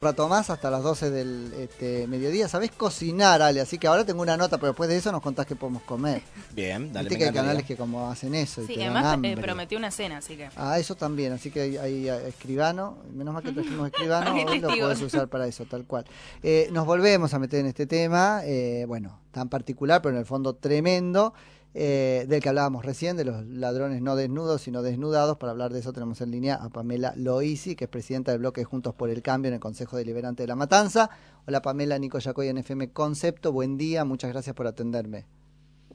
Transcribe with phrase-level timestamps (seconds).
[0.00, 2.46] rato más hasta las 12 del este, mediodía.
[2.46, 3.60] ¿Sabés cocinar, Ale?
[3.60, 6.22] Así que ahora tengo una nota, pero después de eso nos contás qué podemos comer.
[6.54, 7.08] Bien, dale.
[7.08, 8.64] Viste que hay canales que como hacen eso.
[8.64, 10.50] Sí, y te además dan eh, prometió una cena, así que.
[10.54, 14.68] Ah, eso también, así que hay, hay, escribano, menos mal que trajimos escribano, hoy lo
[14.68, 16.04] puedes usar para eso, tal cual.
[16.44, 20.26] Eh, nos volvemos a meter en este tema, eh, bueno, tan particular, pero en el
[20.26, 21.34] fondo tremendo,
[21.74, 25.36] eh, del que hablábamos recién, de los ladrones no desnudos, sino desnudados.
[25.36, 28.64] Para hablar de eso tenemos en línea a Pamela Loisi, que es presidenta del bloque
[28.64, 31.10] Juntos por el Cambio en el Consejo Deliberante de la Matanza.
[31.46, 35.26] Hola Pamela, Nico Yacoy en FM Concepto, buen día, muchas gracias por atenderme.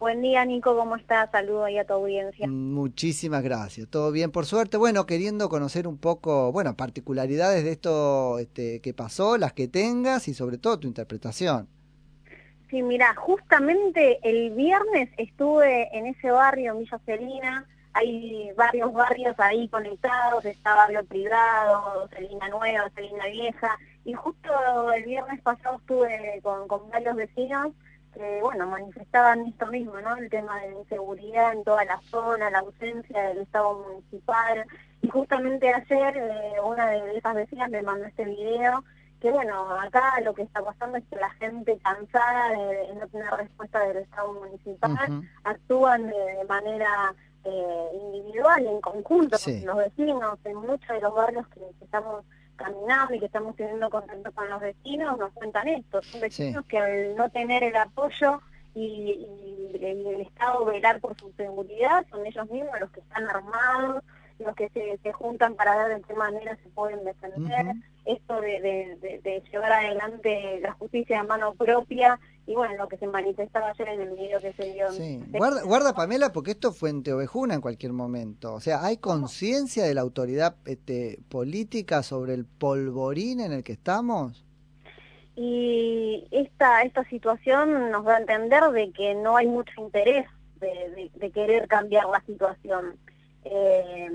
[0.03, 1.31] Buen día, Nico, ¿cómo estás?
[1.31, 2.45] Saludo ahí a tu audiencia.
[2.45, 3.87] Muchísimas gracias.
[3.89, 4.75] Todo bien, por suerte.
[4.75, 10.27] Bueno, queriendo conocer un poco, bueno, particularidades de esto este, que pasó, las que tengas
[10.27, 11.69] y sobre todo tu interpretación.
[12.73, 19.39] Sí, mira, justamente el viernes estuve en ese barrio, en Villa Celina, hay varios barrios
[19.39, 26.39] ahí conectados, está Barrio Privado, Celina Nueva, Celina Vieja, y justo el viernes pasado estuve
[26.41, 27.73] con, con varios vecinos
[28.11, 30.15] que, bueno, manifestaban esto mismo, ¿no?
[30.17, 34.65] El tema de la inseguridad en toda la zona, la ausencia del Estado municipal,
[35.03, 38.83] y justamente ayer eh, una de esas vecinas me mandó este video
[39.23, 43.31] que bueno, acá lo que está pasando es que la gente cansada de, no tener
[43.35, 47.15] respuesta del Estado municipal actúan de, de manera
[47.45, 49.59] eh, individual, en conjunto, Sí.
[49.59, 52.25] con los vecinos, en muchos de los barrios que, que estamos
[52.57, 56.77] caminando y que estamos teniendo contacto con los vecinos, nos cuentan esto, son vecinos que
[56.77, 58.41] al no tener el apoyo
[58.75, 63.27] y, y- y el Estado velar por su seguridad, son ellos mismos los que están
[63.29, 64.03] armados,
[64.43, 67.73] los que se, se juntan para ver de qué manera se pueden defender,
[68.05, 72.87] esto de, de- de- de llevar adelante la justicia a mano propia y bueno, lo
[72.89, 74.91] que se manifestaba ayer en el video que se dio.
[74.91, 75.23] Sí.
[75.29, 78.53] Guarda, guarda, Pamela, porque esto fue en Teovejuna en cualquier momento.
[78.53, 83.71] O sea, ¿hay conciencia de la autoridad este, política sobre el polvorín en el que
[83.71, 84.43] estamos?
[85.35, 90.27] Y esta, esta situación nos da a entender de que no hay mucho interés
[90.59, 92.97] de, de- de querer cambiar la situación.
[93.45, 94.09] Eh,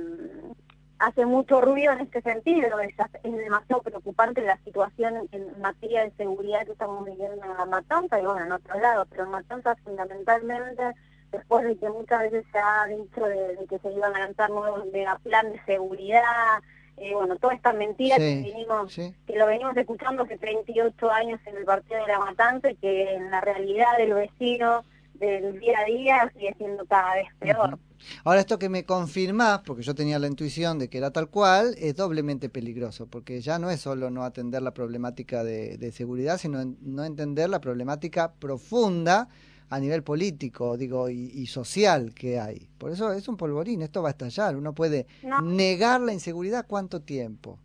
[0.98, 6.10] hace mucho ruido en este sentido, es, es demasiado preocupante la situación en materia de
[6.12, 9.76] seguridad que estamos viviendo en la Matanza y bueno, en otros lados, pero en Matanza
[9.84, 10.82] fundamentalmente,
[11.30, 14.50] después de que muchas veces se ha dicho de, de que se iban a lanzar
[14.50, 14.84] nuevos
[15.22, 16.60] plan de seguridad,
[16.96, 18.52] eh, bueno, toda esta mentira que
[18.88, 19.14] sí.
[19.24, 23.14] que lo venimos escuchando hace 38 años en el partido de la Matanza y que
[23.14, 24.84] en la realidad del vecino
[25.14, 27.78] del día a día sigue siendo cada vez peor.
[28.24, 31.74] Ahora, esto que me confirmás, porque yo tenía la intuición de que era tal cual,
[31.78, 36.38] es doblemente peligroso, porque ya no es solo no atender la problemática de, de seguridad,
[36.38, 39.28] sino en- no entender la problemática profunda
[39.70, 42.68] a nivel político, digo, y, y social que hay.
[42.78, 44.56] Por eso es un polvorín, esto va a estallar.
[44.56, 45.42] Uno puede No.
[45.42, 47.58] negar la inseguridad cuánto tiempo,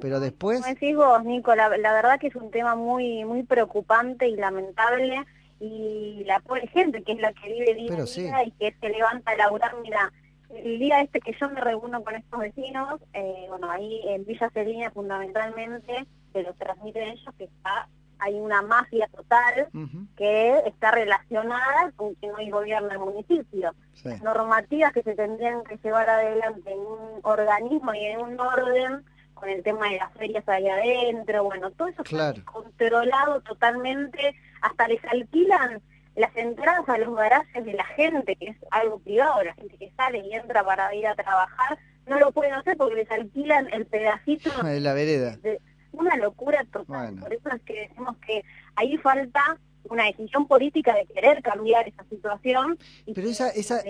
[0.00, 0.60] pero después...
[0.62, 4.34] Como decís vos, Nico, la, la verdad que es un tema muy muy preocupante y
[4.36, 5.24] lamentable
[5.60, 8.22] y la pobre gente que es la que vive día a sí.
[8.22, 10.12] día y que se levanta a laburar, mira,
[10.50, 14.50] el día este que yo me reúno con estos vecinos, eh, bueno, ahí en Villa
[14.50, 17.88] Celina fundamentalmente, se lo transmiten ellos que está,
[18.18, 19.68] hay una mafia total
[20.16, 23.74] que está relacionada con que no hay gobierno del municipio.
[23.94, 24.08] sí.
[24.08, 29.04] Las normativas que se tendrían que llevar adelante en un organismo y en un orden,
[29.44, 32.38] con el tema de las ferias ahí adentro, bueno, todo eso Claro.
[32.38, 35.82] está controlado totalmente, hasta les alquilan
[36.16, 39.92] las entradas a los garajes de la gente, que es algo privado, la gente que
[39.96, 43.84] sale y entra para ir a trabajar, no lo pueden hacer porque les alquilan el
[43.86, 45.36] pedacito De la vereda.
[45.38, 45.60] de
[45.92, 46.84] una locura total.
[46.86, 47.20] Bueno.
[47.22, 48.42] Por eso es que decimos que
[48.76, 49.58] ahí falta
[49.90, 52.78] una decisión política de querer cambiar esa situación.
[53.04, 53.82] y Pero esa, esa,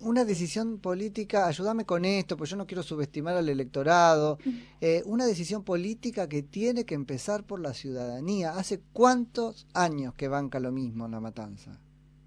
[0.00, 4.38] una decisión política, ayúdame con esto, pues yo no quiero subestimar al electorado,
[4.80, 8.52] eh, una decisión política que tiene que empezar por la ciudadanía.
[8.56, 11.78] ¿Hace cuántos años que banca lo mismo en la matanza?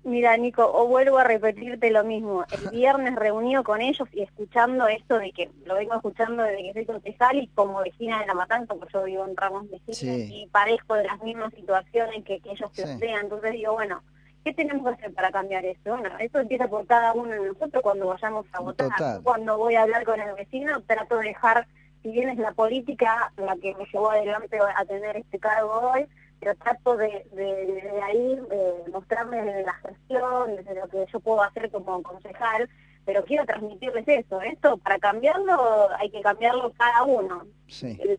[0.05, 2.43] Mira, Nico, o vuelvo a repetirte lo mismo.
[2.51, 6.73] El viernes reunido con ellos y escuchando esto de que lo vengo escuchando desde que
[6.73, 10.29] soy concejal y como vecina de La Matanza, porque yo vivo en Ramos Mejía Sí.
[10.43, 12.81] y parezco de las mismas situaciones que, que ellos Sí.
[12.81, 13.23] plantean.
[13.23, 14.03] Entonces digo, bueno,
[14.43, 15.97] ¿qué tenemos que hacer para cambiar esto?
[15.97, 18.89] Bueno, eso empieza por cada uno de nosotros cuando vayamos a votar.
[18.89, 19.21] Total.
[19.23, 21.67] Cuando voy a hablar con el vecino, trato de dejar,
[22.01, 26.05] si bien es la política la que me llevó adelante a tener este cargo hoy,
[26.39, 31.19] pero trato de, de, de ahí eh, mostrarme desde la gestión, desde lo que yo
[31.21, 32.69] puedo hacer como concejal,
[33.05, 34.41] pero quiero transmitirles eso.
[34.41, 37.45] Esto, para cambiarlo, hay que cambiarlo cada uno.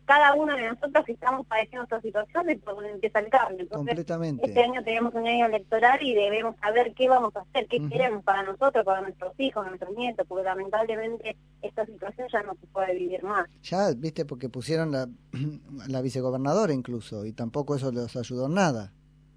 [0.05, 3.69] Cada uno de nosotros que estamos padeciendo esta situación es por donde empieza el cambio.
[3.69, 4.47] Completamente.
[4.47, 8.25] Este año tenemos un año electoral y debemos saber qué vamos a hacer, qué queremos
[8.25, 12.95] para nosotros, para nuestros hijos, nuestros nietos, porque lamentablemente esta situación ya no se puede
[12.95, 13.49] vivir más.
[13.63, 15.09] Ya, viste, porque pusieron la,
[15.89, 18.93] la vicegobernadora incluso y tampoco eso les ayudó nada.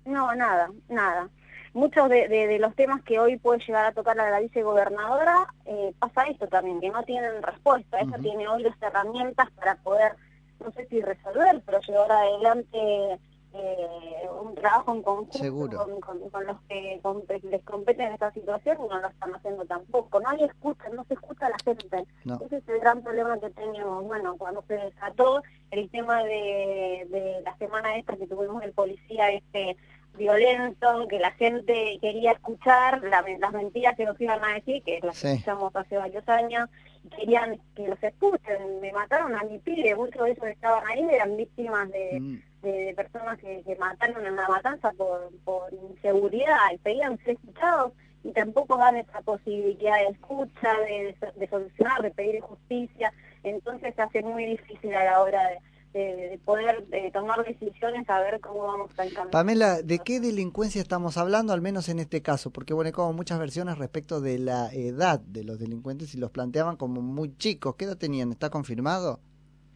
[0.05, 1.29] No, nada, nada
[1.77, 6.23] muchos de, los temas que hoy puede llegar a tocar la, la vicegobernadora, eh, pasa
[6.23, 7.99] esto también, que no tienen respuesta.
[7.99, 10.13] Ella tiene hoy las herramientas para poder,
[10.59, 13.19] no sé si resolver, pero llevar adelante
[13.53, 15.87] eh, un trabajo en conjunto
[16.31, 16.99] con, los que
[17.43, 20.19] les competen en esta situación y no lo están haciendo tampoco.
[20.19, 22.05] Nadie escucha, no se escucha a la gente.
[22.43, 24.03] Ese es el gran problema que tenemos.
[24.03, 29.31] Bueno, cuando se desató el tema de, de la semana esta que tuvimos el policía
[29.31, 29.77] este
[30.17, 35.23] violento, que la gente quería escuchar las mentiras que nos iban a decir, que las
[35.23, 36.69] escuchamos hace varios años,
[37.15, 38.81] querían que los escuchen.
[38.81, 42.95] Me mataron a mi pibe, muchos de esos que estaban ahí eran víctimas de, mm.
[42.95, 47.93] personas que, mataron en la matanza por, por inseguridad y pedían ser escuchados
[48.23, 53.13] y tampoco dan esa posibilidad de escucha, de, de solucionar, de pedir justicia.
[53.43, 55.59] Entonces se hace muy difícil a la hora de
[55.93, 59.31] de, poder tomar decisiones a ver cómo vamos a encaminarnos.
[59.31, 62.51] Pamela, ¿de qué delincuencia estamos hablando, al menos en este caso?
[62.51, 66.31] Porque bueno, hay como muchas versiones respecto de la edad de los delincuentes y los
[66.31, 67.75] planteaban como muy chicos.
[67.75, 68.31] ¿Qué edad tenían?
[68.31, 69.19] ¿Está confirmado?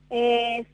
[0.09, 0.65] Eh,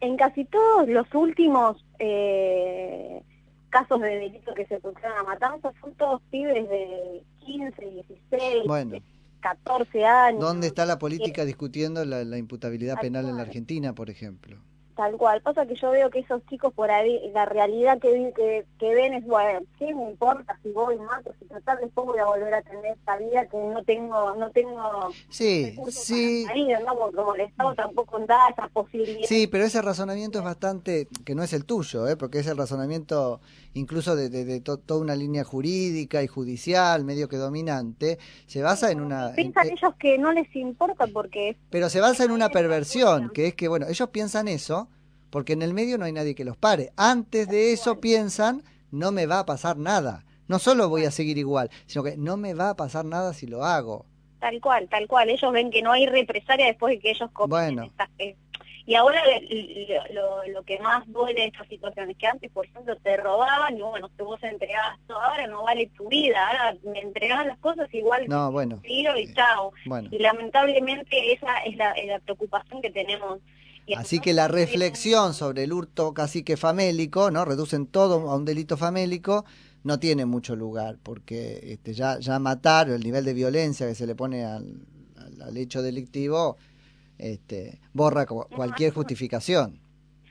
[0.00, 3.22] en casi todos los últimos eh,
[3.68, 8.96] casos de delito que se pusieron a matanza son todos pibes de 15, 16, bueno.
[9.40, 10.40] 14 años.
[10.40, 14.58] ¿Dónde está la política discutiendo la, la imputabilidad penal en la Argentina, por ejemplo?
[14.96, 15.42] Tal cual.
[15.42, 19.12] Pasa que yo veo que esos chicos por ahí, la realidad que, que, que ven
[19.12, 21.34] es, bueno, ¿qué me importa si voy mato?
[21.38, 25.10] Si tratar después voy a volver a tener esta vida que no tengo, no tengo
[25.28, 26.46] sí, sí.
[26.86, 26.96] ¿no?
[26.96, 29.28] Porque como el Estado tampoco da esa posibilidad.
[29.28, 32.16] Sí, pero ese razonamiento es bastante, que no es el tuyo, ¿eh?
[32.16, 33.40] porque es el razonamiento
[33.74, 39.02] incluso de, de, toda una línea jurídica y judicial, medio que dominante, se basa en
[39.02, 39.32] una...
[39.34, 41.58] Piensan ellos que no les importa porque...
[41.68, 44.85] Pero se basa en una perversión, que es que, bueno, ellos piensan eso
[45.36, 46.92] porque en el medio no hay nadie que los pare.
[46.96, 50.24] Antes de eso piensan, no me va a pasar nada.
[50.48, 53.46] No solo voy a seguir igual, sino que no me va a pasar nada si
[53.46, 54.06] lo hago.
[54.40, 55.28] Tal cual, tal cual.
[55.28, 57.92] Ellos ven que no hay represalia después de que ellos cometen bueno.
[58.86, 59.20] Y ahora
[60.14, 63.76] lo, lo, que más duele de esta situación es que antes, por ejemplo, te robaban
[63.76, 67.58] y bueno, que vos entregabas todo, ahora no vale tu vida, ahora me entregaban las
[67.58, 69.74] cosas igual no, bueno, tiro y chao.
[70.10, 73.40] Y lamentablemente esa es la, es la preocupación que tenemos
[73.94, 77.44] Así que la reflexión sobre el hurto cacique famélico, ¿no?
[77.44, 79.44] Reducen todo a un delito famélico,
[79.84, 84.06] no tiene mucho lugar, porque este, ya, ya matar, el nivel de violencia que se
[84.06, 84.80] le pone al,
[85.40, 86.56] al, hecho delictivo,
[87.18, 89.80] este, borra cualquier justificación.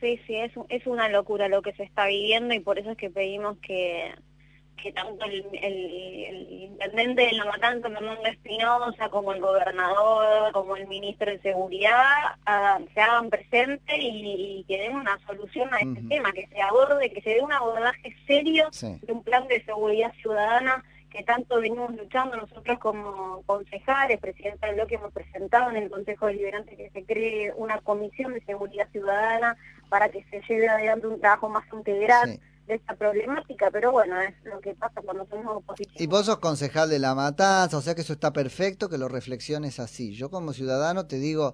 [0.01, 2.97] Sí, sí, es, es una locura lo que se está viviendo y por eso es
[2.97, 4.11] que pedimos que,
[4.81, 11.31] que tanto el, intendente de La Matanza, Fernando Espinosa, como el gobernador, como el ministro
[11.31, 12.35] de Seguridad,
[12.93, 17.21] se hagan presentes y, que den una solución a este tema, que se aborde, que
[17.21, 20.83] se dé un abordaje serio de un plan de seguridad ciudadana
[21.15, 26.27] que tanto venimos luchando nosotros como concejales, presidenta del bloque hemos presentado en el Consejo
[26.27, 29.55] Deliberante que se cree una comisión de seguridad ciudadana
[29.87, 32.37] para que se lleve adelante un trabajo más integral
[32.67, 35.95] de esta problemática, pero bueno, es lo que pasa cuando somos oposición.
[35.97, 39.07] Y vos sos concejal de La Matanza, o sea que eso está perfecto, que lo
[39.07, 40.13] reflexiones así.
[40.13, 41.53] Yo como ciudadano te digo,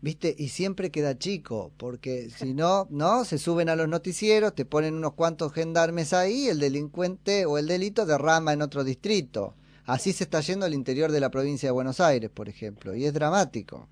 [0.00, 3.24] viste, y siempre queda chico, porque si no, ¿no?
[3.24, 7.66] Se suben a los noticieros, te ponen unos cuantos gendarmes ahí, el delincuente o el
[7.66, 9.54] delito derrama en otro distrito.
[9.86, 13.04] Así se está yendo al interior de la provincia de Buenos Aires, por ejemplo, y
[13.04, 13.88] es dramático.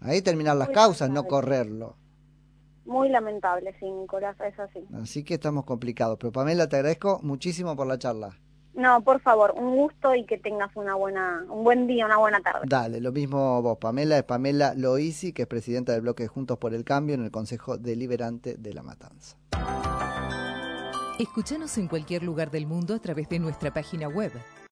[0.00, 1.96] Ahí terminar las causas, no correrlo.
[2.90, 4.84] Muy lamentable, sí, Nicolás, es así.
[5.00, 6.18] Así que estamos complicados.
[6.18, 8.36] Pero Pamela, te agradezco muchísimo por la charla.
[8.74, 12.40] No, por favor, un gusto y que tengas una buena, un buen día, una buena
[12.40, 12.66] tarde.
[12.66, 16.74] Dale, lo mismo vos, Pamela, es Pamela Loisi, que es presidenta del bloque Juntos por
[16.74, 19.36] el Cambio en el Consejo Deliberante de La Matanza.
[21.20, 24.32] Escúchanos en cualquier lugar del mundo a través de nuestra página web